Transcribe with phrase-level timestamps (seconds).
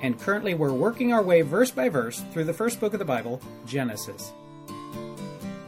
[0.00, 3.04] and currently we're working our way verse by verse through the first book of the
[3.04, 4.32] Bible, Genesis.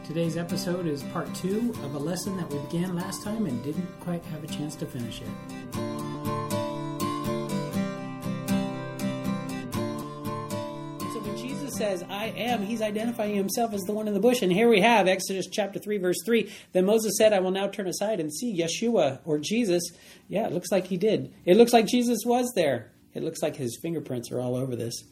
[0.07, 3.87] Today's episode is part two of a lesson that we began last time and didn't
[3.99, 5.27] quite have a chance to finish it.
[11.01, 14.41] So when Jesus says, I am, he's identifying himself as the one in the bush.
[14.41, 16.49] And here we have Exodus chapter 3, verse 3.
[16.71, 19.83] Then Moses said, I will now turn aside and see Yeshua or Jesus.
[20.29, 21.33] Yeah, it looks like he did.
[21.43, 22.93] It looks like Jesus was there.
[23.17, 25.03] It looks like his fingerprints are all over this.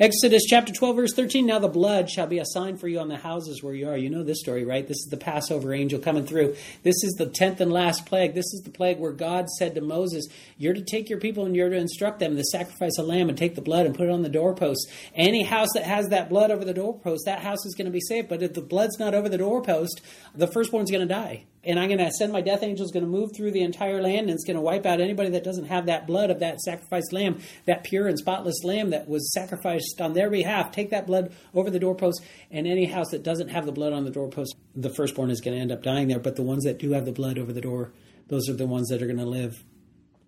[0.00, 1.46] Exodus chapter 12, verse 13.
[1.46, 3.96] Now the blood shall be a sign for you on the houses where you are.
[3.96, 4.84] You know this story, right?
[4.84, 6.56] This is the Passover angel coming through.
[6.82, 8.34] This is the tenth and last plague.
[8.34, 10.26] This is the plague where God said to Moses,
[10.58, 13.38] You're to take your people and you're to instruct them to sacrifice a lamb and
[13.38, 14.90] take the blood and put it on the doorpost.
[15.14, 18.00] Any house that has that blood over the doorpost, that house is going to be
[18.00, 18.28] saved.
[18.28, 20.00] But if the blood's not over the doorpost,
[20.34, 23.04] the firstborn's going to die and I'm going to send my death angel is going
[23.04, 25.66] to move through the entire land and it's going to wipe out anybody that doesn't
[25.66, 30.00] have that blood of that sacrificed lamb, that pure and spotless lamb that was sacrificed
[30.00, 30.72] on their behalf.
[30.72, 34.04] Take that blood over the doorpost, and any house that doesn't have the blood on
[34.04, 36.18] the doorpost, the firstborn is going to end up dying there.
[36.18, 37.92] But the ones that do have the blood over the door,
[38.28, 39.62] those are the ones that are going to live.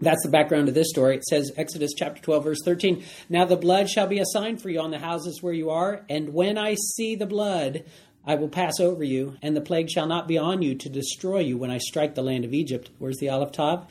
[0.00, 1.16] That's the background of this story.
[1.16, 3.04] It says, Exodus chapter 12, verse 13.
[3.28, 6.04] Now the blood shall be a sign for you on the houses where you are,
[6.08, 7.84] and when I see the blood,
[8.26, 11.40] I will pass over you, and the plague shall not be on you to destroy
[11.40, 12.90] you when I strike the land of Egypt.
[12.98, 13.86] Where's the Aleph Tav?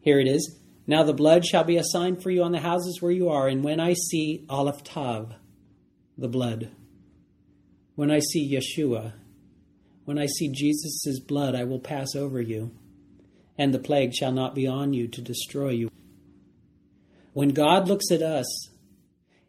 [0.00, 0.58] Here it is.
[0.86, 3.48] Now the blood shall be a sign for you on the houses where you are,
[3.48, 5.34] and when I see Aleph Tav,
[6.16, 6.70] the blood,
[7.94, 9.12] when I see Yeshua,
[10.04, 12.70] when I see Jesus' blood, I will pass over you,
[13.58, 15.90] and the plague shall not be on you to destroy you.
[17.32, 18.70] When God looks at us,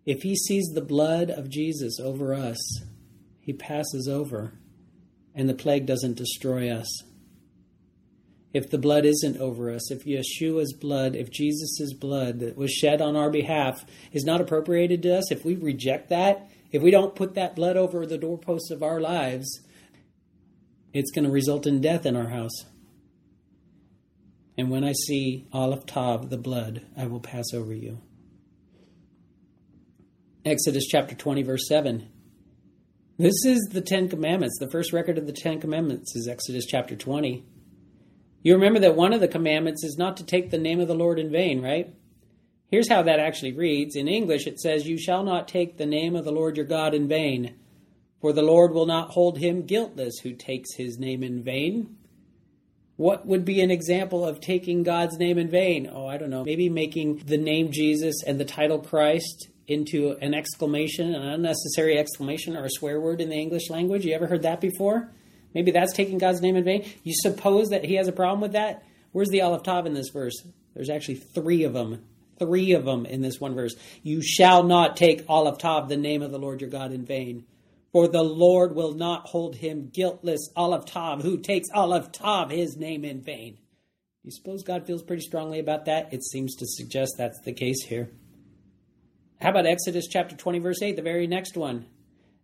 [0.06, 2.58] if he sees the blood of Jesus over us,
[3.50, 4.54] he passes over,
[5.34, 7.02] and the plague doesn't destroy us.
[8.54, 13.02] If the blood isn't over us, if Yeshua's blood, if Jesus' blood that was shed
[13.02, 17.16] on our behalf is not appropriated to us, if we reject that, if we don't
[17.16, 19.62] put that blood over the doorposts of our lives,
[20.94, 22.66] it's going to result in death in our house.
[24.60, 28.00] And when I see Aleph Tav, the blood, I will pass over you.
[30.46, 32.10] Exodus chapter 20, verse 7.
[33.20, 34.60] This is the Ten Commandments.
[34.60, 37.44] The first record of the Ten Commandments is Exodus chapter 20.
[38.44, 40.96] You remember that one of the commandments is not to take the name of the
[40.96, 41.94] Lord in vain, right?
[42.72, 43.98] Here's how that actually reads.
[43.98, 46.94] In English, it says, You shall not take the name of the Lord your God
[46.94, 47.56] in vain,
[48.22, 51.98] for the Lord will not hold him guiltless who takes his name in vain.
[52.96, 55.92] What would be an example of taking God's name in vain?
[55.94, 56.46] Oh, I don't know.
[56.46, 62.58] Maybe making the name Jesus and the title Christ into an exclamation, an unnecessary exclamation,
[62.58, 64.06] or a swear word in the English language.
[64.06, 65.12] You ever heard that before?
[65.54, 66.90] Maybe that's taking God's name in vain.
[67.04, 68.84] You suppose that he has a problem with that?
[69.12, 70.44] Where's the Aleph Tav in this verse?
[70.76, 72.04] There's actually three of them.
[72.38, 73.76] Three of them in this one verse.
[74.02, 77.46] You shall not take Aleph Tav, the name of the Lord your God, in vain.
[77.92, 82.78] For the Lord will not hold him guiltless, Aleph Tav, who takes Aleph Tav, his
[82.78, 83.58] name in vain.
[84.24, 86.14] You suppose God feels pretty strongly about that?
[86.14, 88.10] It seems to suggest that's the case here.
[89.42, 91.86] How about Exodus chapter 20, verse 8, the very next one?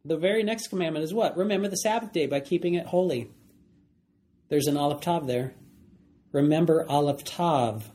[0.06, 1.35] The very next commandment is what?
[1.35, 3.31] Remember the Sabbath day by keeping it holy.
[4.47, 5.56] There's an Aleph Tav there.
[6.31, 7.91] Remember Aleph Tav,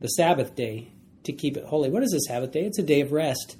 [0.00, 0.92] the Sabbath day,
[1.24, 1.90] to keep it holy.
[1.90, 2.66] What is a Sabbath day?
[2.66, 3.56] It's a day of rest.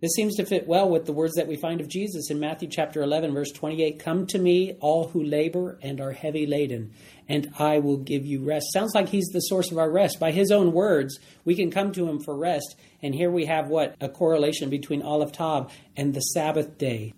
[0.00, 2.68] This seems to fit well with the words that we find of Jesus in Matthew
[2.68, 6.92] chapter 11, verse 28 Come to me, all who labor and are heavy laden,
[7.28, 8.72] and I will give you rest.
[8.74, 10.20] Sounds like he's the source of our rest.
[10.20, 12.76] By his own words, we can come to him for rest.
[13.02, 13.96] And here we have what?
[13.98, 17.14] A correlation between Aleph Tav and the Sabbath day,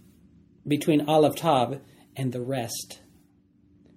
[0.67, 1.81] between Aleph Tav
[2.15, 3.01] and the rest.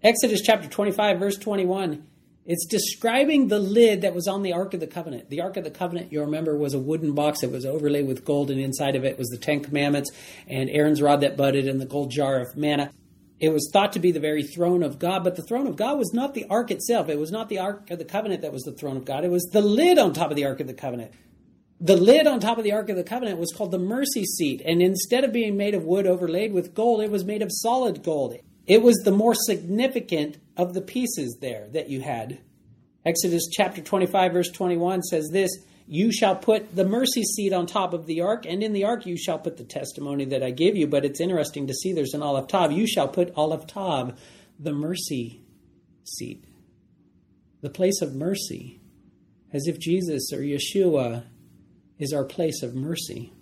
[0.01, 2.07] Exodus chapter 25, verse 21
[2.45, 5.29] it's describing the lid that was on the Ark of the Covenant.
[5.29, 8.25] The Ark of the Covenant, you remember, was a wooden box that was overlaid with
[8.25, 10.09] gold, and inside of it was the Ten Commandments
[10.47, 12.91] and Aaron's rod that budded and the gold jar of manna.
[13.39, 15.97] It was thought to be the very throne of God, but the throne of God
[15.97, 17.09] was not the Ark itself.
[17.09, 19.23] It was not the Ark of the Covenant that was the throne of God.
[19.23, 21.11] It was the lid on top of the Ark of the Covenant.
[21.79, 24.61] The lid on top of the Ark of the Covenant was called the mercy seat,
[24.65, 28.03] and instead of being made of wood overlaid with gold, it was made of solid
[28.03, 28.35] gold.
[28.67, 32.39] It was the more significant of the pieces there that you had.
[33.05, 35.51] Exodus chapter 25, verse 21 says this
[35.87, 39.05] you shall put the mercy seat on top of the ark, and in the ark
[39.05, 40.87] you shall put the testimony that I give you.
[40.87, 42.71] But it's interesting to see there's an Aleph Tav.
[42.71, 44.17] You shall put Aleph Tav,
[44.57, 45.41] the mercy
[46.05, 46.45] seat,
[47.59, 48.79] the place of mercy,
[49.51, 51.25] as if Jesus or Yeshua
[51.99, 53.33] is our place of mercy.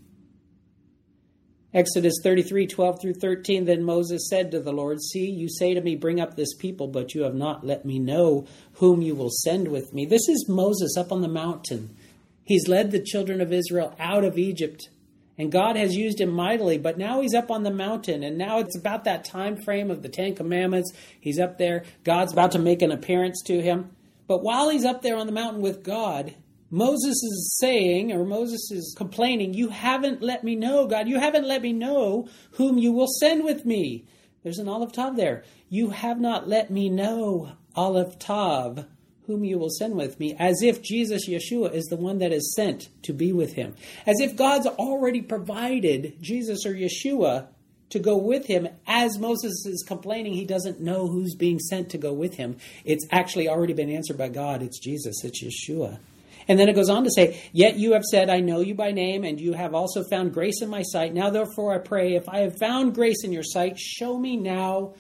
[1.72, 3.66] Exodus 33, 12 through 13.
[3.66, 6.88] Then Moses said to the Lord, See, you say to me, Bring up this people,
[6.88, 10.06] but you have not let me know whom you will send with me.
[10.06, 11.96] This is Moses up on the mountain.
[12.44, 14.90] He's led the children of Israel out of Egypt,
[15.38, 18.58] and God has used him mightily, but now he's up on the mountain, and now
[18.58, 20.92] it's about that time frame of the Ten Commandments.
[21.20, 21.84] He's up there.
[22.04, 23.92] God's about to make an appearance to him.
[24.28, 26.34] But while he's up there on the mountain with God,
[26.72, 31.08] Moses is saying, or Moses is complaining, You haven't let me know, God.
[31.08, 34.06] You haven't let me know whom you will send with me.
[34.44, 35.44] There's an Aleph Tav there.
[35.70, 38.86] You have not let me know, Aleph Tav,
[39.26, 42.54] whom you will send with me, as if Jesus, Yeshua, is the one that is
[42.56, 43.76] sent to be with him.
[44.06, 47.48] As if God's already provided Jesus or Yeshua
[47.90, 51.98] to go with him as Moses is complaining he doesn't know who's being sent to
[51.98, 52.58] go with him.
[52.86, 54.62] It's actually already been answered by God.
[54.62, 56.00] It's Jesus, it's Yeshua.
[56.50, 58.92] And then it goes on to say, Yet you have said, I know you by
[58.92, 61.14] name, and you have also found grace in my sight.
[61.14, 64.96] Now, therefore, I pray, if I have found grace in your sight, show me now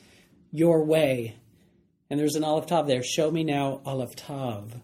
[0.51, 1.35] your way.
[2.09, 3.01] And there's an Aleph Tav there.
[3.01, 4.75] Show me now, Aleph Tav,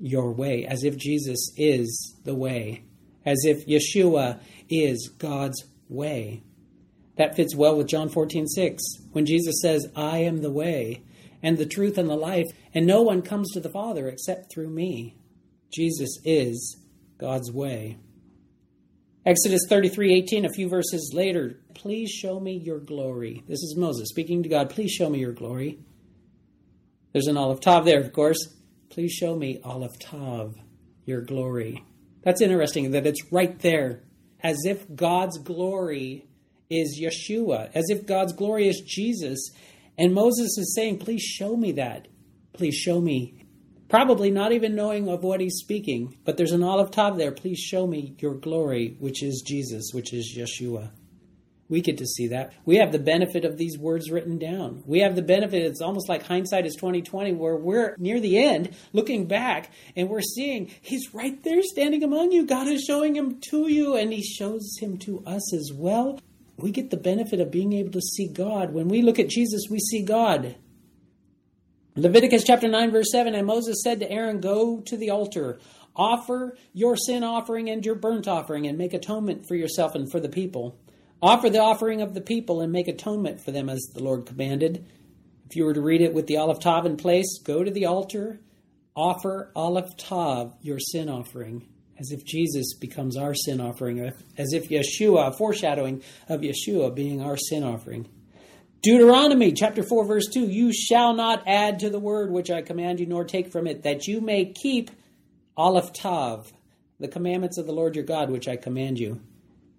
[0.00, 2.82] your way, as if Jesus is the way,
[3.24, 6.42] as if Yeshua is God's way.
[7.16, 8.82] That fits well with John 14, 6,
[9.12, 11.04] when Jesus says, I am the way
[11.44, 14.70] and the truth and the life, and no one comes to the Father except through
[14.70, 15.16] me.
[15.72, 16.76] Jesus is
[17.16, 17.96] God's way.
[19.24, 23.42] Exodus 33:18 a few verses later, please show me your glory.
[23.48, 25.78] This is Moses speaking to God, please show me your glory.
[27.12, 28.54] There's an Aleph Tav there, of course.
[28.90, 30.56] Please show me Aleph Tav,
[31.06, 31.82] your glory.
[32.22, 34.02] That's interesting that it's right there,
[34.40, 36.26] as if God's glory
[36.68, 39.50] is Yeshua, as if God's glory is Jesus.
[39.96, 42.08] And Moses is saying, Please show me that.
[42.52, 43.41] Please show me
[43.92, 47.30] probably not even knowing of what he's speaking, but there's an Aleph Tav there.
[47.30, 50.88] Please show me your glory, which is Jesus, which is Yeshua.
[51.68, 52.54] We get to see that.
[52.64, 54.82] We have the benefit of these words written down.
[54.86, 58.74] We have the benefit, it's almost like hindsight is 2020, where we're near the end,
[58.94, 62.46] looking back, and we're seeing he's right there standing among you.
[62.46, 66.18] God is showing him to you, and he shows him to us as well.
[66.56, 68.72] We get the benefit of being able to see God.
[68.72, 70.56] When we look at Jesus, we see God.
[71.94, 75.58] Leviticus chapter 9, verse 7 And Moses said to Aaron, Go to the altar,
[75.94, 80.18] offer your sin offering and your burnt offering, and make atonement for yourself and for
[80.18, 80.78] the people.
[81.20, 84.86] Offer the offering of the people and make atonement for them as the Lord commanded.
[85.50, 87.84] If you were to read it with the Aleph Tav in place, go to the
[87.84, 88.40] altar,
[88.96, 91.68] offer Aleph Tav, your sin offering,
[92.00, 97.36] as if Jesus becomes our sin offering, as if Yeshua, foreshadowing of Yeshua being our
[97.36, 98.08] sin offering.
[98.82, 102.98] Deuteronomy chapter 4, verse 2 You shall not add to the word which I command
[102.98, 104.90] you, nor take from it, that you may keep
[105.56, 106.52] Aleph Tav,
[106.98, 109.20] the commandments of the Lord your God, which I command you.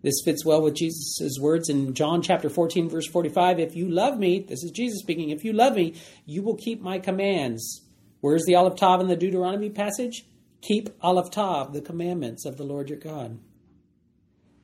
[0.03, 3.59] This fits well with Jesus' words in John chapter 14, verse 45.
[3.59, 5.95] If you love me, this is Jesus speaking, if you love me,
[6.25, 7.81] you will keep my commands.
[8.21, 10.25] Where's the Aleph Tav in the Deuteronomy passage?
[10.61, 13.37] Keep Aleph Tav, the commandments of the Lord your God.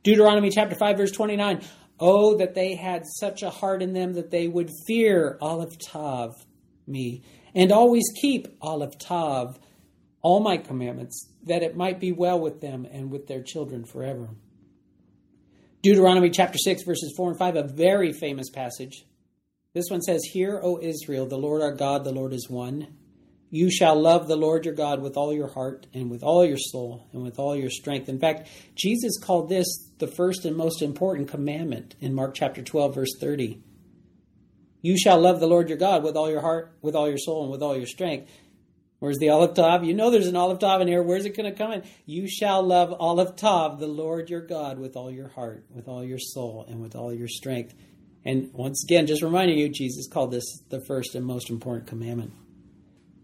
[0.04, 1.62] Deuteronomy chapter 5, verse 29.
[2.00, 6.34] Oh, that they had such a heart in them that they would fear Aleph Tav,
[6.88, 9.60] me, and always keep Aleph Tav,
[10.22, 14.30] all my commandments, that it might be well with them and with their children forever.
[15.82, 19.06] Deuteronomy chapter 6, verses 4 and 5, a very famous passage.
[19.74, 22.88] This one says, Hear, O Israel, the Lord our God, the Lord is one.
[23.52, 26.58] You shall love the Lord your God with all your heart and with all your
[26.58, 28.08] soul and with all your strength.
[28.08, 29.66] In fact, Jesus called this
[29.98, 33.60] the first and most important commandment in Mark chapter 12, verse 30.
[34.82, 37.44] You shall love the Lord your God with all your heart, with all your soul,
[37.44, 38.32] and with all your strength.
[39.00, 39.84] Where's the Aleph Tav?
[39.84, 41.02] You know there's an Aleph Tav in here.
[41.02, 41.84] Where's it going to come in?
[42.06, 46.04] You shall love Aleph Tav, the Lord your God, with all your heart, with all
[46.04, 47.74] your soul, and with all your strength.
[48.26, 52.34] And once again, just reminding you, Jesus called this the first and most important commandment.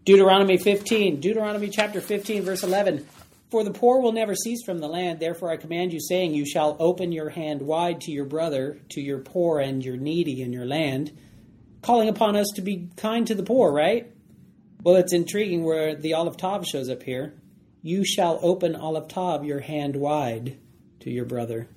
[0.06, 3.04] Deuteronomy 15, Deuteronomy chapter 15, verse 11.
[3.50, 6.46] For the poor will never cease from the land, therefore I command you, saying, You
[6.46, 10.52] shall open your hand wide to your brother, to your poor and your needy in
[10.52, 11.10] your land,
[11.82, 14.08] calling upon us to be kind to the poor, right?
[14.80, 17.34] Well, it's intriguing where the Aleph Tav shows up here.
[17.82, 20.56] You shall open Aleph Tav your hand wide
[21.00, 21.68] to your brother.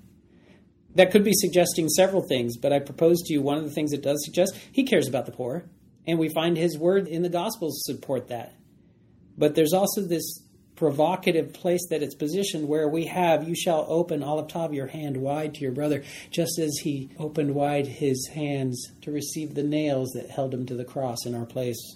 [0.94, 3.92] That could be suggesting several things, but I propose to you one of the things
[3.92, 5.66] it does suggest he cares about the poor.
[6.10, 8.56] And we find his word in the Gospels support that.
[9.38, 10.42] But there's also this
[10.76, 15.18] provocative place that it's positioned where we have, You shall open Aleph Tav your hand
[15.18, 20.14] wide to your brother, just as he opened wide his hands to receive the nails
[20.16, 21.96] that held him to the cross in our place.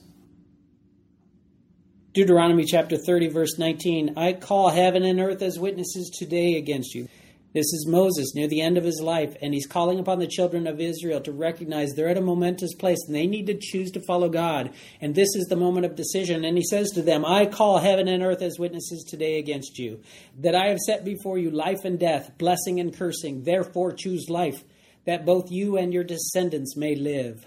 [2.13, 7.07] Deuteronomy chapter 30, verse 19 I call heaven and earth as witnesses today against you.
[7.53, 10.65] This is Moses near the end of his life, and he's calling upon the children
[10.65, 14.01] of Israel to recognize they're at a momentous place and they need to choose to
[14.07, 14.71] follow God.
[14.99, 16.45] And this is the moment of decision.
[16.45, 20.01] And he says to them, I call heaven and earth as witnesses today against you,
[20.39, 23.43] that I have set before you life and death, blessing and cursing.
[23.43, 24.63] Therefore, choose life,
[25.05, 27.45] that both you and your descendants may live.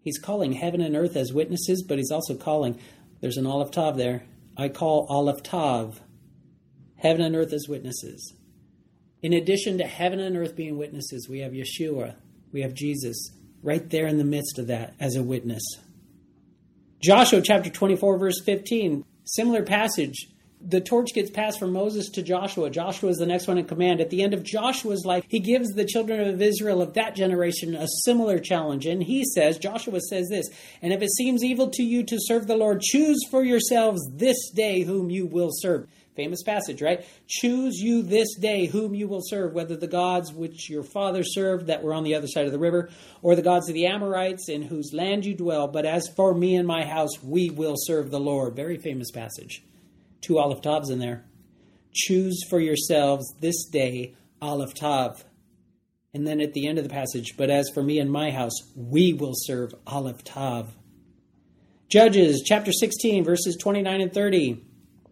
[0.00, 2.80] He's calling heaven and earth as witnesses, but he's also calling,
[3.20, 4.24] there's an Aleph Tav there.
[4.56, 6.00] I call Aleph Tav,
[6.96, 8.32] heaven and earth as witnesses.
[9.22, 12.16] In addition to heaven and earth being witnesses, we have Yeshua,
[12.52, 13.30] we have Jesus
[13.62, 15.62] right there in the midst of that as a witness.
[17.00, 20.28] Joshua chapter 24, verse 15, similar passage.
[20.60, 22.70] The torch gets passed from Moses to Joshua.
[22.70, 24.00] Joshua is the next one in command.
[24.00, 27.74] At the end of Joshua's life, he gives the children of Israel of that generation
[27.74, 28.86] a similar challenge.
[28.86, 30.48] And he says, Joshua says this,
[30.80, 34.50] and if it seems evil to you to serve the Lord, choose for yourselves this
[34.50, 35.86] day whom you will serve.
[36.16, 37.04] Famous passage, right?
[37.28, 41.66] Choose you this day whom you will serve, whether the gods which your father served
[41.66, 42.88] that were on the other side of the river,
[43.20, 45.68] or the gods of the Amorites in whose land you dwell.
[45.68, 48.56] But as for me and my house, we will serve the Lord.
[48.56, 49.62] Very famous passage.
[50.22, 51.26] Two Aleph Tavs in there.
[51.92, 55.22] Choose for yourselves this day Aleph Tav.
[56.14, 58.54] And then at the end of the passage, but as for me and my house,
[58.74, 60.74] we will serve Aleph Tav.
[61.90, 64.65] Judges chapter 16, verses 29 and 30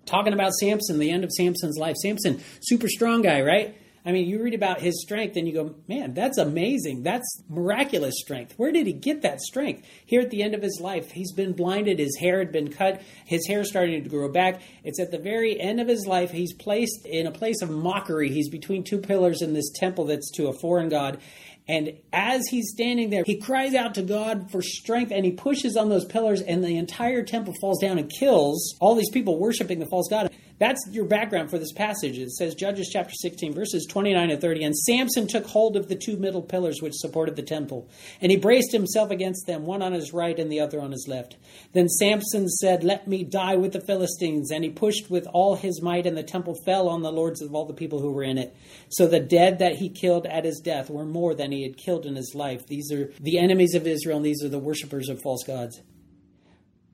[0.06, 1.96] talking about Samson, the end of Samson's life.
[1.96, 3.76] Samson, super strong guy, right?
[4.06, 7.04] I mean, you read about his strength and you go, man, that's amazing.
[7.04, 8.52] That's miraculous strength.
[8.58, 9.86] Where did he get that strength?
[10.04, 11.98] Here at the end of his life, he's been blinded.
[11.98, 13.00] His hair had been cut.
[13.24, 14.60] His hair starting to grow back.
[14.82, 16.32] It's at the very end of his life.
[16.32, 18.28] He's placed in a place of mockery.
[18.28, 21.18] He's between two pillars in this temple that's to a foreign god.
[21.66, 25.76] And as he's standing there, he cries out to God for strength and he pushes
[25.76, 29.78] on those pillars, and the entire temple falls down and kills all these people worshiping
[29.78, 30.30] the false God.
[30.58, 32.16] That's your background for this passage.
[32.16, 34.64] It says Judges chapter 16, verses 29 and 30.
[34.64, 37.88] And Samson took hold of the two middle pillars which supported the temple,
[38.20, 41.06] and he braced himself against them, one on his right and the other on his
[41.08, 41.36] left.
[41.72, 44.52] Then Samson said, Let me die with the Philistines.
[44.52, 47.54] And he pushed with all his might, and the temple fell on the lords of
[47.54, 48.54] all the people who were in it.
[48.90, 52.06] So the dead that he killed at his death were more than he had killed
[52.06, 52.66] in his life.
[52.66, 55.80] These are the enemies of Israel, and these are the worshippers of false gods.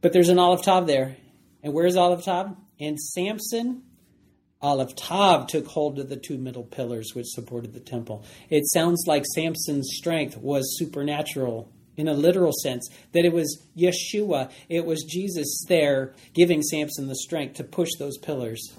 [0.00, 1.16] But there's an Aleph Tav there.
[1.62, 2.56] And where's Aleph Tav?
[2.80, 3.82] And Samson,
[4.62, 8.24] Aleph Tav took hold of the two middle pillars which supported the temple.
[8.48, 14.50] It sounds like Samson's strength was supernatural in a literal sense, that it was Yeshua,
[14.68, 18.72] it was Jesus there giving Samson the strength to push those pillars.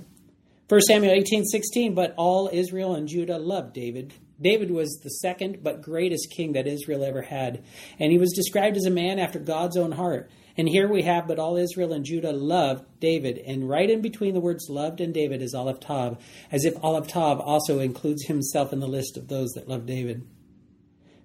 [0.67, 4.13] 1 Samuel 18 16, but all Israel and Judah loved David.
[4.41, 7.63] David was the second but greatest king that Israel ever had,
[7.99, 10.29] and he was described as a man after God's own heart.
[10.57, 13.37] And here we have, but all Israel and Judah loved David.
[13.37, 16.17] And right in between the words loved and David is Aleph Tav,
[16.51, 20.27] as if Aleph Tav also includes himself in the list of those that love David.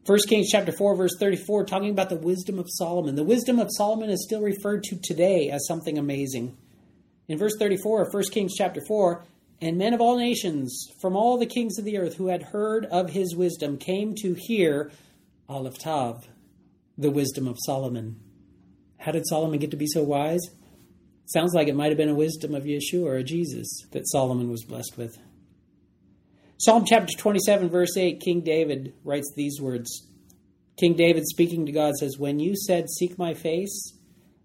[0.07, 3.17] 1 Kings chapter 4, verse 34, talking about the wisdom of Solomon.
[3.17, 6.57] The wisdom of Solomon is still referred to today as something amazing.
[7.27, 9.25] In verse 34 of 1 Kings chapter 4,
[9.61, 12.85] and men of all nations, from all the kings of the earth who had heard
[12.87, 14.91] of his wisdom, came to hear
[15.49, 16.29] Aleph Tav,
[16.99, 18.21] the wisdom of Solomon.
[18.99, 20.43] How did Solomon get to be so wise?
[21.27, 24.65] Sounds like it might have been a wisdom of Yeshua or Jesus that Solomon was
[24.65, 25.19] blessed with.
[26.59, 30.07] Psalm chapter 27, verse 8, King David writes these words.
[30.79, 33.95] King David, speaking to God, says, When you said, Seek my face,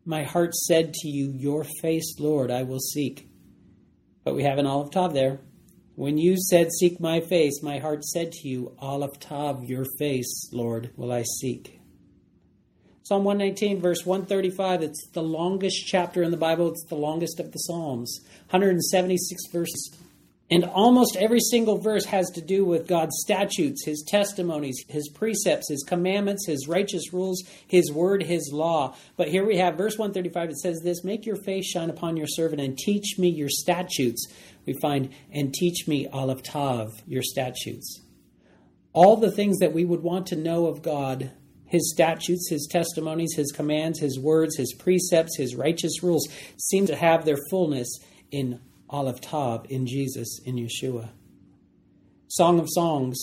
[0.05, 3.30] my heart said to you, Your face, Lord, I will seek.
[4.23, 5.39] But we have an Aleph Tav there.
[5.95, 10.49] When you said, Seek my face, my heart said to you, Aleph Tav, your face,
[10.51, 11.79] Lord, will I seek.
[13.03, 16.69] Psalm 119, verse 135, it's the longest chapter in the Bible.
[16.69, 18.21] It's the longest of the Psalms.
[18.51, 19.97] 176 verses.
[20.51, 25.69] And almost every single verse has to do with God's statutes, His testimonies, His precepts,
[25.69, 28.93] His commandments, His righteous rules, His word, His law.
[29.15, 30.49] But here we have verse 135.
[30.49, 34.27] It says this Make your face shine upon your servant and teach me your statutes.
[34.65, 38.01] We find, and teach me, Aleph Tav, your statutes.
[38.91, 41.31] All the things that we would want to know of God
[41.71, 46.27] his statutes, his testimonies, his commands, his words, his precepts, his righteous rules
[46.57, 47.87] seem to have their fullness
[48.29, 48.59] in
[48.91, 51.11] Aleph Tav, in Jesus, in Yeshua.
[52.27, 53.17] Song of Songs.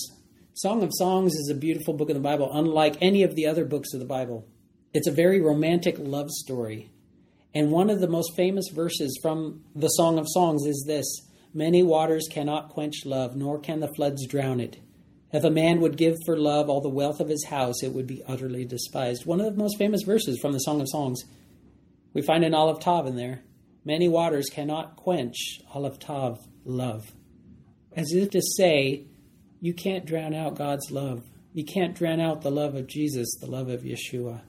[0.55, 3.67] Song of Songs is a beautiful book of the Bible, unlike any of the other
[3.67, 4.49] books of the Bible.
[4.95, 6.91] It's a very romantic love story.
[7.55, 11.07] And one of the most famous verses from the Song of Songs is this
[11.53, 14.79] Many waters cannot quench love, nor can the floods drown it.
[15.33, 18.07] If a man would give for love all the wealth of his house, it would
[18.07, 19.27] be utterly despised.
[19.27, 21.23] One of the most famous verses from the Song of Songs.
[22.15, 23.43] We find an Aleph Tav in there.
[23.89, 27.11] Many waters cannot quench Aleph Tav love.
[27.97, 29.07] As if to say,
[29.63, 31.25] you can't drown out God's love.
[31.55, 34.43] You can't drown out the love of Jesus, the love of Yeshua.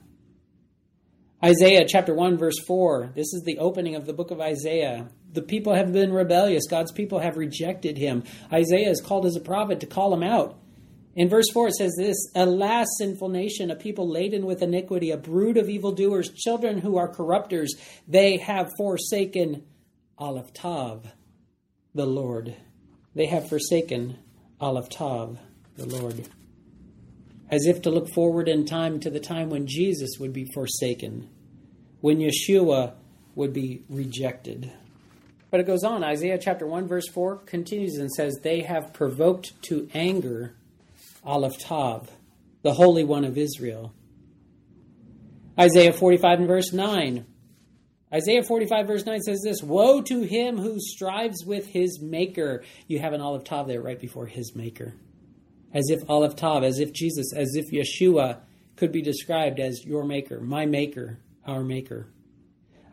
[1.42, 3.12] Isaiah chapter 1, verse 4.
[3.14, 5.08] This is the opening of the book of Isaiah.
[5.32, 6.66] The people have been rebellious.
[6.68, 8.24] God's people have rejected him.
[8.52, 10.59] Isaiah is called as a prophet to call him out.
[11.16, 15.16] In verse 4, it says this Alas, sinful nation, a people laden with iniquity, a
[15.16, 17.74] brood of evildoers, children who are corrupters,
[18.06, 19.64] they have forsaken
[20.18, 21.12] Aleph Tav,
[21.94, 22.54] the Lord.
[23.14, 24.18] They have forsaken
[24.60, 25.38] Aleph Tav,
[25.76, 26.28] the Lord.
[27.50, 31.28] As if to look forward in time to the time when Jesus would be forsaken,
[32.00, 32.94] when Yeshua
[33.34, 34.70] would be rejected.
[35.50, 36.04] But it goes on.
[36.04, 40.54] Isaiah chapter 1, verse 4 continues and says, They have provoked to anger
[41.24, 42.10] Aleph Tav,
[42.62, 43.94] the Holy One of Israel.
[45.58, 47.26] Isaiah 45 and verse 9.
[48.12, 52.64] Isaiah 45 verse 9 says this Woe to him who strives with his maker.
[52.88, 54.94] You have an Aleph Tav there right before his maker.
[55.72, 58.40] As if Aleph Tav, as if Jesus, as if Yeshua
[58.76, 62.08] could be described as your maker, my maker, our maker.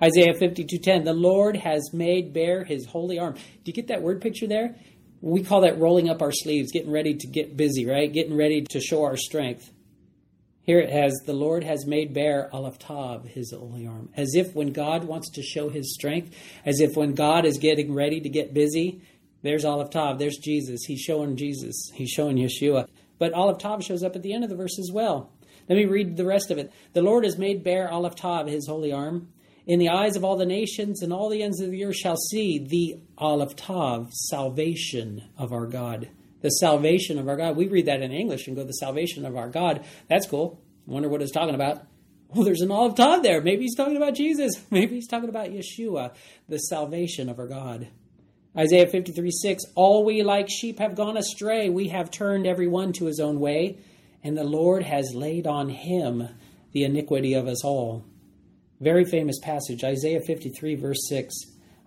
[0.04, 3.34] Isaiah 52:10 The Lord has made bare his holy arm.
[3.34, 4.76] Do you get that word picture there?
[5.28, 8.12] We call that rolling up our sleeves, getting ready to get busy, right?
[8.12, 9.74] Getting ready to show our strength.
[10.62, 14.08] Here it has, the Lord has made bare Aleph Tav, his holy arm.
[14.16, 16.34] As if when God wants to show his strength,
[16.66, 19.02] as if when God is getting ready to get busy,
[19.42, 20.86] there's Aleph Tav, there's Jesus.
[20.86, 22.88] He's showing Jesus, he's showing Yeshua.
[23.20, 25.34] But Aleph Tav shows up at the end of the verse as well.
[25.68, 26.72] Let me read the rest of it.
[26.94, 29.28] The Lord has made bare Aleph Tav, his holy arm.
[29.68, 32.16] In the eyes of all the nations and all the ends of the earth shall
[32.16, 36.10] see the Aleph Tav, salvation of our God.
[36.40, 37.58] The salvation of our God.
[37.58, 39.86] We read that in English and go, the salvation of our God.
[40.08, 40.62] That's cool.
[40.86, 41.82] Wonder what it's talking about.
[42.30, 43.42] Well, there's an Aleph Tav there.
[43.42, 44.54] Maybe he's talking about Jesus.
[44.72, 46.14] Maybe he's talking about Yeshua,
[46.48, 47.90] the salvation of our God.
[48.58, 51.70] Isaiah 53 6 All we like sheep have gone astray.
[51.70, 53.80] We have turned every one to his own way,
[54.24, 56.30] and the Lord has laid on him
[56.72, 58.06] the iniquity of us all.
[58.80, 61.34] Very famous passage, Isaiah 53, verse 6.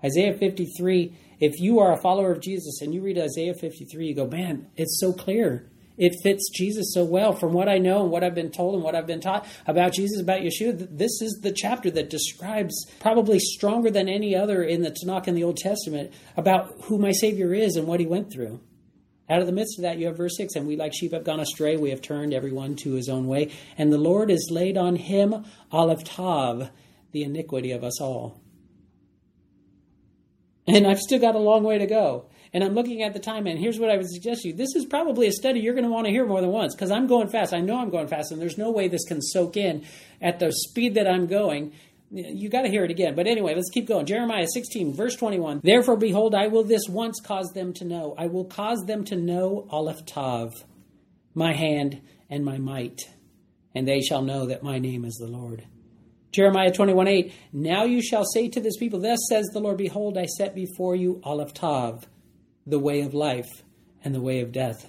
[0.05, 4.14] Isaiah 53, if you are a follower of Jesus and you read Isaiah 53, you
[4.14, 5.70] go, man, it's so clear.
[5.96, 7.35] It fits Jesus so well.
[7.35, 9.92] From what I know and what I've been told and what I've been taught about
[9.92, 14.83] Jesus, about Yeshua, this is the chapter that describes, probably stronger than any other in
[14.83, 18.33] the Tanakh in the Old Testament, about who my Savior is and what he went
[18.33, 18.61] through.
[19.30, 21.24] Out of the midst of that, you have verse 6 And we, like sheep, have
[21.24, 21.76] gone astray.
[21.76, 23.52] We have turned everyone to his own way.
[23.78, 26.70] And the Lord has laid on him Aleph Tav,
[27.12, 28.40] the iniquity of us all.
[30.66, 32.26] And I've still got a long way to go.
[32.52, 34.54] And I'm looking at the time, and here's what I would suggest to you.
[34.54, 36.90] This is probably a study you're going to want to hear more than once because
[36.90, 37.54] I'm going fast.
[37.54, 39.84] I know I'm going fast, and there's no way this can soak in
[40.20, 41.72] at the speed that I'm going
[42.10, 43.14] you got to hear it again.
[43.14, 44.06] But anyway, let's keep going.
[44.06, 45.60] Jeremiah 16, verse 21.
[45.62, 48.14] Therefore, behold, I will this once cause them to know.
[48.18, 50.52] I will cause them to know Aleph Tav,
[51.34, 53.00] my hand and my might,
[53.74, 55.66] and they shall know that my name is the Lord.
[56.32, 57.32] Jeremiah 21, 8.
[57.52, 60.94] Now you shall say to this people, Thus says the Lord, Behold, I set before
[60.94, 62.08] you Aleph Tav,
[62.66, 63.62] the way of life
[64.04, 64.88] and the way of death.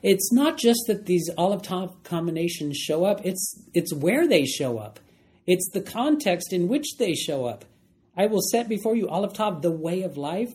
[0.00, 4.78] It's not just that these Aleph Tav combinations show up, it's, it's where they show
[4.78, 5.00] up.
[5.48, 7.64] It's the context in which they show up.
[8.14, 10.52] I will set before you, Aleph Tav, the way of life.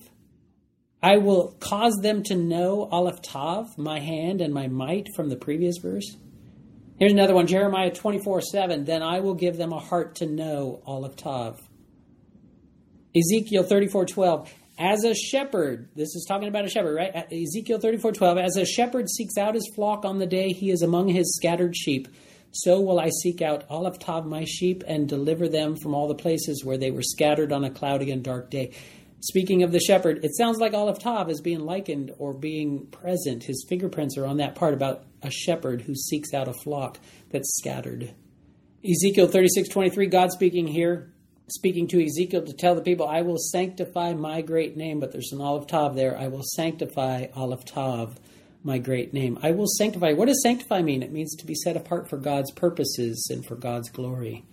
[1.01, 5.35] I will cause them to know Aleph Tav, my hand and my might from the
[5.35, 6.15] previous verse.
[6.99, 8.85] Here's another one, Jeremiah 24 7.
[8.85, 11.59] Then I will give them a heart to know Aleph Tav.
[13.15, 14.53] Ezekiel 34 12.
[14.77, 17.15] As a shepherd, this is talking about a shepherd, right?
[17.31, 18.37] Ezekiel 34 12.
[18.37, 21.75] As a shepherd seeks out his flock on the day he is among his scattered
[21.75, 22.07] sheep
[22.53, 26.15] so will I seek out Aleph Tav my sheep and deliver them from all the
[26.15, 28.71] places where they were scattered on a cloudy and dark day.
[29.21, 33.43] Speaking of the shepherd, it sounds like Aleph Tav is being likened or being present.
[33.43, 36.99] His fingerprints are on that part about a shepherd who seeks out a flock
[37.31, 38.13] that's scattered.
[38.83, 41.13] Ezekiel 36:23, God speaking here,
[41.47, 45.31] speaking to Ezekiel to tell the people, I will sanctify my great name, but there's
[45.31, 46.17] an Aleph Tav there.
[46.17, 48.19] I will sanctify Aleph Tav
[48.63, 49.37] my great name.
[49.41, 50.13] I will sanctify.
[50.13, 51.03] What does sanctify mean?
[51.03, 54.45] It means to be set apart for God's purposes and for God's glory.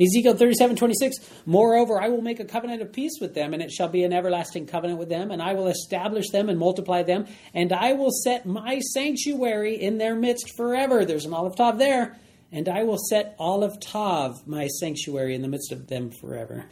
[0.00, 3.72] Ezekiel 37, 26, Moreover, I will make a covenant of peace with them, and it
[3.72, 7.26] shall be an everlasting covenant with them, and I will establish them and multiply them,
[7.52, 11.04] and I will set my sanctuary in their midst forever.
[11.04, 12.16] There's an Aleph Tav there.
[12.52, 16.66] and I will set Aleph Tav, my sanctuary, in the midst of them forever.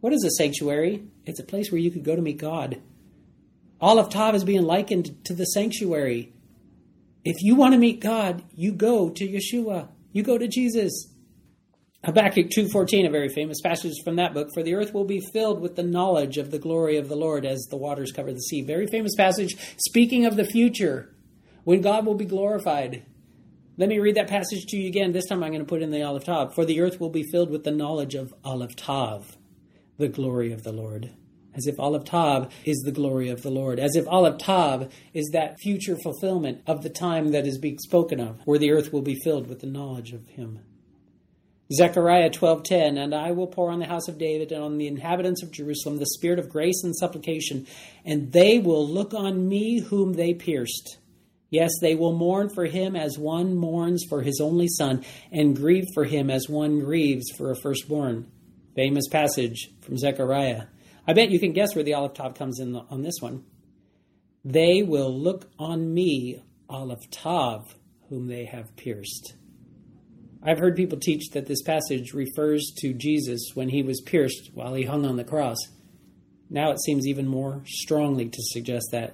[0.00, 1.04] What is a sanctuary?
[1.26, 2.82] It's a place where you could go to meet God.
[3.80, 6.32] Aleph Tav is being likened to the sanctuary.
[7.24, 9.88] If you want to meet God, you go to Yeshua.
[10.12, 11.08] You go to Jesus.
[12.04, 15.60] Habakkuk 2:14, a very famous passage from that book, for the earth will be filled
[15.60, 18.62] with the knowledge of the glory of the Lord as the waters cover the sea.
[18.62, 21.14] Very famous passage speaking of the future
[21.64, 23.04] when God will be glorified.
[23.76, 25.12] Let me read that passage to you again.
[25.12, 26.54] This time I'm going to put in the Aleph Tav.
[26.54, 29.36] For the earth will be filled with the knowledge of Aleph Tav,
[29.98, 31.10] the glory of the Lord.
[31.54, 33.78] As if Aleph Tav is the glory of the Lord.
[33.78, 38.20] As if Aleph Tav is that future fulfillment of the time that is being spoken
[38.20, 40.60] of, where the earth will be filled with the knowledge of Him.
[41.72, 45.42] Zechariah 12:10 And I will pour on the house of David and on the inhabitants
[45.42, 47.66] of Jerusalem the spirit of grace and supplication
[48.04, 50.98] and they will look on me whom they pierced
[51.48, 55.86] Yes they will mourn for him as one mourns for his only son and grieve
[55.94, 58.26] for him as one grieves for a firstborn
[58.74, 60.64] famous passage from Zechariah
[61.06, 63.44] I bet you can guess where the Aleph Tav comes in on this one
[64.44, 67.74] They will look on me Aleph Tav
[68.08, 69.34] whom they have pierced
[70.42, 74.72] I've heard people teach that this passage refers to Jesus when he was pierced while
[74.72, 75.58] he hung on the cross.
[76.48, 79.12] Now it seems even more strongly to suggest that.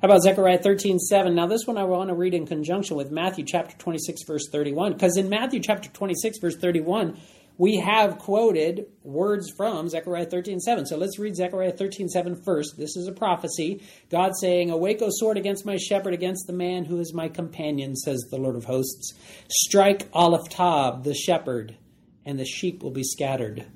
[0.00, 1.34] How about Zechariah 13, 7?
[1.34, 4.92] Now, this one I want to read in conjunction with Matthew chapter 26, verse 31,
[4.92, 7.18] because in Matthew chapter 26, verse 31,
[7.56, 10.86] we have quoted words from Zechariah 13 7.
[10.86, 12.76] So let's read Zechariah 13 7 first.
[12.76, 13.82] This is a prophecy.
[14.10, 17.94] God saying, Awake, O sword, against my shepherd, against the man who is my companion,
[17.96, 19.14] says the Lord of hosts.
[19.48, 21.76] Strike Tav, the shepherd,
[22.24, 23.66] and the sheep will be scattered.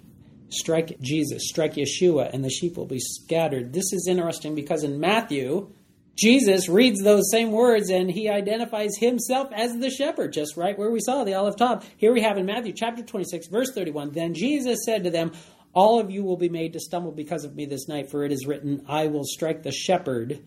[0.51, 3.75] Strike Jesus, strike Yeshua, and the sheep will be scattered.
[3.75, 5.71] This is interesting because in Matthew,
[6.19, 10.91] Jesus reads those same words and he identifies himself as the shepherd, just right where
[10.91, 11.89] we saw the Aleph Tav.
[11.97, 14.11] Here we have in Matthew chapter 26, verse 31.
[14.11, 15.31] Then Jesus said to them,
[15.75, 18.33] All of you will be made to stumble because of me this night, for it
[18.33, 20.43] is written, I will strike the shepherd,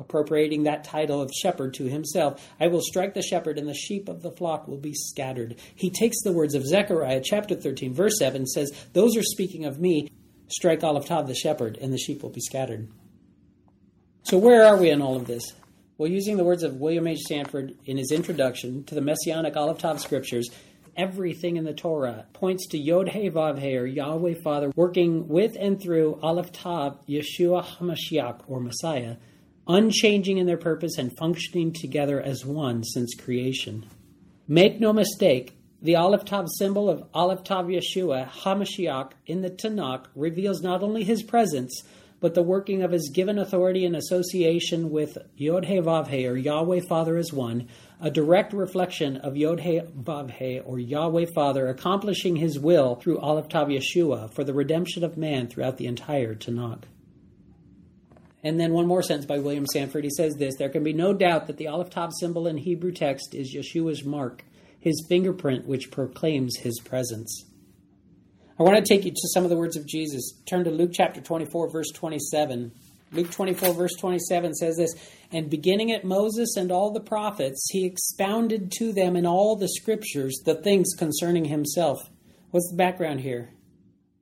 [0.00, 2.44] appropriating that title of shepherd to himself.
[2.58, 5.54] I will strike the shepherd, and the sheep of the flock will be scattered.
[5.76, 9.78] He takes the words of Zechariah chapter 13, verse 7, says, Those are speaking of
[9.78, 10.08] me.
[10.48, 12.88] Strike Aleph Tav the shepherd, and the sheep will be scattered.
[14.24, 15.52] So, where are we in all of this?
[15.98, 17.22] Well, using the words of William H.
[17.22, 20.48] Sanford in his introduction to the Messianic Aleph Tav scriptures,
[20.96, 25.56] everything in the Torah points to Yod He Vav He, or Yahweh Father, working with
[25.58, 26.20] and through
[26.52, 29.16] Tav, Yeshua HaMashiach, or Messiah,
[29.66, 33.84] unchanging in their purpose and functioning together as one since creation.
[34.46, 40.84] Make no mistake, the Tav symbol of Tav Yeshua, HaMashiach, in the Tanakh reveals not
[40.84, 41.82] only his presence,
[42.22, 46.36] but the working of his given authority in association with Yod He Vav He, or
[46.36, 47.66] Yahweh Father as one,
[48.00, 53.18] a direct reflection of Yod He Vav He, or Yahweh Father, accomplishing his will through
[53.18, 56.84] Aleph Tav Yeshua for the redemption of man throughout the entire Tanakh.
[58.44, 60.04] And then one more sentence by William Sanford.
[60.04, 62.92] He says this There can be no doubt that the Aleph Tav symbol in Hebrew
[62.92, 64.44] text is Yeshua's mark,
[64.78, 67.46] his fingerprint which proclaims his presence.
[68.62, 70.34] I want to take you to some of the words of Jesus.
[70.46, 72.70] Turn to Luke chapter 24, verse 27.
[73.10, 74.94] Luke 24, verse 27 says this
[75.32, 79.66] And beginning at Moses and all the prophets, he expounded to them in all the
[79.66, 82.08] scriptures the things concerning himself.
[82.52, 83.50] What's the background here?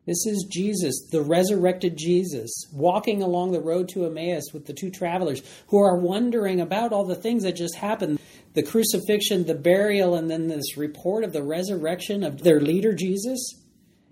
[0.06, 4.90] This is Jesus, the resurrected Jesus, walking along the road to Emmaus with the two
[4.90, 8.18] travelers who are wondering about all the things that just happened
[8.54, 13.60] the crucifixion, the burial, and then this report of the resurrection of their leader, Jesus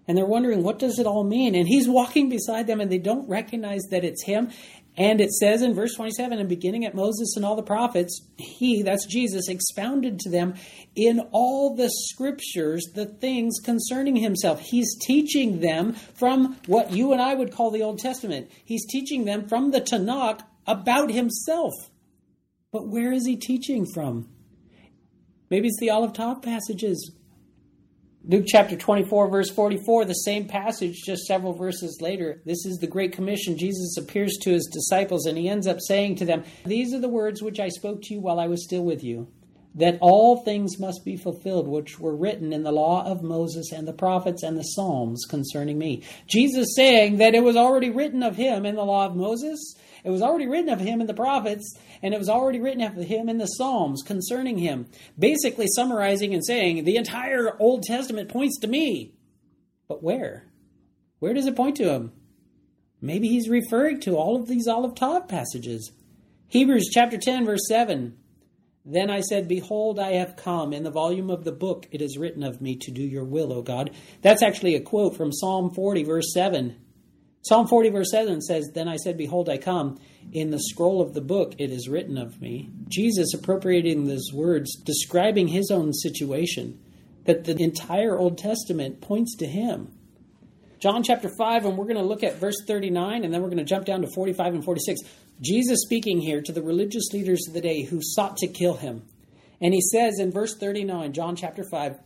[0.08, 1.54] and they're wondering what does it all mean?
[1.54, 4.50] And he's walking beside them and they don't recognize that it's him.
[4.96, 8.82] And it says in verse 27 and beginning at moses and all the prophets he
[8.82, 10.54] that's jesus expounded to them
[10.96, 14.60] in all the scriptures the things concerning himself.
[14.60, 18.50] He's teaching them from what you and i would call the old testament.
[18.64, 21.72] He's teaching them from the tanakh about himself.
[22.72, 24.28] But where is he teaching from?
[25.50, 27.12] Maybe it's the Aleph Tav passages
[28.30, 32.42] Luke chapter 24, verse 44, the same passage, just several verses later.
[32.44, 33.56] This is the Great Commission.
[33.56, 37.08] Jesus appears to his disciples and he ends up saying to them, These are the
[37.08, 39.28] words which I spoke to you while I was still with you,
[39.78, 43.88] that all things must be fulfilled which were written in the law of Moses and
[43.88, 46.02] the prophets and the Psalms concerning me.
[46.26, 50.10] Jesus saying that it was already written of him in the law of Moses it
[50.10, 53.28] was already written of him in the prophets, and it was already written of him
[53.28, 54.86] in the Psalms concerning him.
[55.18, 59.14] Basically, summarizing and saying the entire Old Testament points to me.
[59.88, 60.46] But where?
[61.18, 62.12] Where does it point to him?
[63.00, 65.92] Maybe he's referring to all of these Aleph Tav passages.
[66.48, 68.16] Hebrews chapter 10, verse 7.
[68.84, 70.72] Then I said, Behold, I have come.
[70.72, 73.52] In the volume of the book it is written of me to do your will,
[73.52, 73.90] O God.
[74.22, 76.76] That's actually a quote from Psalm 40, verse 7.
[77.42, 79.98] Psalm 40, verse 7 says, Then I said, Behold, I come.
[80.32, 82.70] In the scroll of the book it is written of me.
[82.88, 86.78] Jesus appropriating those words, describing his own situation,
[87.24, 89.97] that the entire Old Testament points to him.
[90.78, 93.58] John chapter 5, and we're going to look at verse 39, and then we're going
[93.58, 95.00] to jump down to 45 and 46.
[95.40, 99.02] Jesus speaking here to the religious leaders of the day who sought to kill him.
[99.60, 101.98] And he says in verse 39, John chapter 5,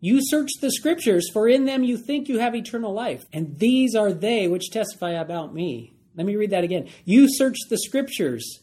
[0.00, 3.94] You search the scriptures, for in them you think you have eternal life, and these
[3.94, 5.94] are they which testify about me.
[6.16, 6.88] Let me read that again.
[7.04, 8.60] You search the scriptures.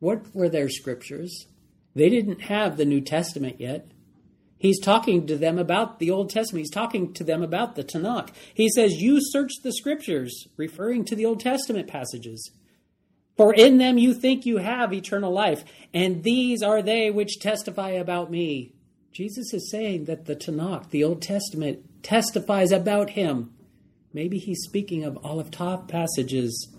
[0.00, 1.46] What were their scriptures?
[1.94, 3.92] They didn't have the New Testament yet.
[4.58, 6.60] He's talking to them about the Old Testament.
[6.62, 8.30] He's talking to them about the Tanakh.
[8.54, 12.50] He says, You search the scriptures, referring to the Old Testament passages.
[13.36, 17.90] For in them you think you have eternal life, and these are they which testify
[17.90, 18.72] about me.
[19.12, 23.52] Jesus is saying that the Tanakh, the Old Testament, testifies about him.
[24.12, 26.74] Maybe he's speaking of Aleph Tav passages.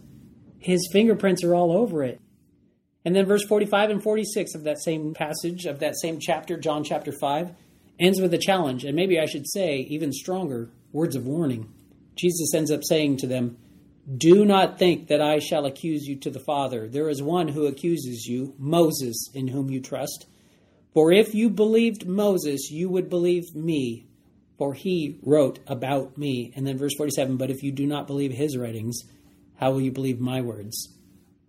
[0.58, 2.20] His fingerprints are all over it.
[3.06, 6.84] And then verse 45 and 46 of that same passage, of that same chapter, John
[6.84, 7.52] chapter 5,
[8.00, 11.72] ends with a challenge, and maybe I should say, even stronger, words of warning.
[12.16, 13.58] Jesus ends up saying to them,
[14.16, 16.88] Do not think that I shall accuse you to the Father.
[16.88, 20.26] There is one who accuses you, Moses, in whom you trust.
[20.94, 24.08] For if you believed Moses, you would believe me,
[24.58, 26.52] for he wrote about me.
[26.56, 29.04] And then verse 47 But if you do not believe his writings,
[29.60, 30.94] how will you believe my words?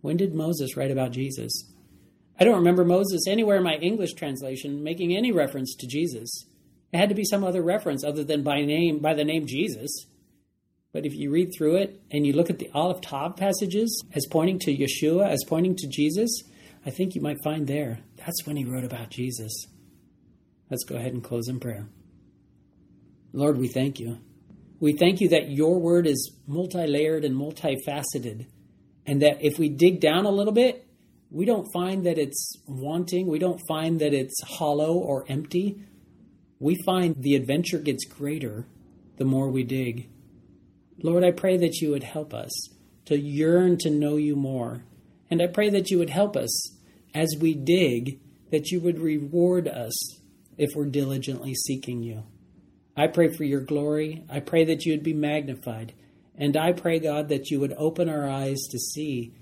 [0.00, 1.50] When did Moses write about Jesus?
[2.38, 6.46] I don't remember Moses anywhere in my English translation making any reference to Jesus.
[6.92, 10.06] It had to be some other reference other than by name by the name Jesus.
[10.92, 14.26] But if you read through it and you look at the Aleph Tav passages as
[14.30, 16.42] pointing to Yeshua, as pointing to Jesus,
[16.86, 19.66] I think you might find there that's when he wrote about Jesus.
[20.70, 21.88] Let's go ahead and close in prayer.
[23.32, 24.18] Lord, we thank you.
[24.80, 28.46] We thank you that your word is multi layered and multifaceted,
[29.06, 30.87] and that if we dig down a little bit,
[31.30, 35.82] we don't find that it's wanting, we don't find that it's hollow or empty.
[36.60, 38.66] We find the adventure gets greater
[39.16, 40.08] the more we dig.
[41.02, 42.50] Lord, I pray that you would help us
[43.04, 44.84] to yearn to know you more.
[45.30, 46.50] And I pray that you would help us
[47.14, 49.94] as we dig, that you would reward us
[50.56, 52.24] if we're diligently seeking you.
[52.96, 54.24] I pray for your glory.
[54.28, 55.92] I pray that you would be magnified.
[56.36, 59.34] And I pray, God, that you would open our eyes to see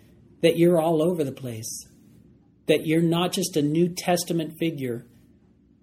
[0.46, 1.88] that you're all over the place,
[2.68, 5.04] that you're not just a New Testament figure,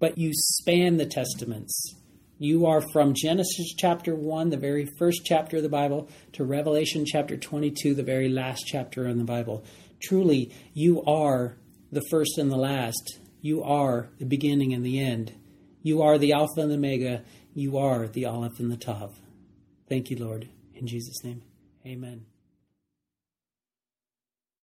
[0.00, 1.94] but you span the Testaments.
[2.38, 7.04] You are from Genesis chapter 1, the very first chapter of the Bible, to Revelation
[7.04, 9.66] chapter 22, the very last chapter in the Bible.
[10.02, 11.58] Truly, you are
[11.92, 13.18] the first and the last.
[13.42, 15.34] You are the beginning and the end.
[15.82, 17.22] You are the Alpha and the Omega.
[17.52, 19.14] You are the Aleph and the Tav.
[19.90, 20.48] Thank you, Lord.
[20.74, 21.42] In Jesus' name,
[21.86, 22.24] amen.